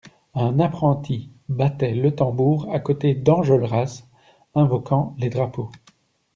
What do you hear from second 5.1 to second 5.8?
les drapeaux.